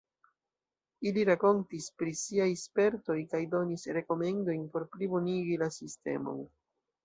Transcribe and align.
Ili 1.09 1.25
rakontis 1.29 1.89
pri 1.99 2.15
siaj 2.21 2.49
spertoj 2.63 3.19
kaj 3.35 3.43
donis 3.53 3.87
rekomendojn 4.01 4.67
por 4.75 4.89
plibonigi 4.97 5.63
la 5.67 5.73
sistemon. 5.81 6.45